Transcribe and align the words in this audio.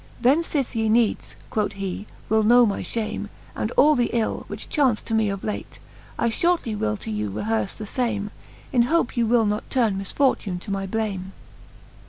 Then 0.19 0.41
fith 0.41 0.73
ye 0.75 0.89
needs, 0.89 1.35
quoth 1.51 1.73
he, 1.73 2.07
will 2.27 2.41
know 2.41 2.65
my 2.65 2.81
fhame, 2.81 3.29
And 3.55 3.69
all 3.73 3.93
the 3.95 4.09
ill, 4.13 4.45
which 4.47 4.67
chaunft 4.67 5.03
to 5.05 5.13
me 5.13 5.29
of 5.29 5.43
late, 5.43 5.77
I 6.17 6.29
fhortly 6.31 6.75
will 6.75 6.97
to 6.97 7.11
you 7.11 7.29
rehearfe 7.29 7.77
the 7.77 7.85
fame, 7.85 8.31
In 8.73 8.81
hope 8.89 9.15
ye 9.15 9.23
will 9.23 9.45
not 9.45 9.69
turne 9.69 9.99
misfortune 9.99 10.57
to 10.61 10.71
my 10.71 10.87
blame. 10.87 11.33